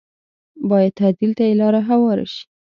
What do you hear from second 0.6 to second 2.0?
بايد تعديل ته یې لاره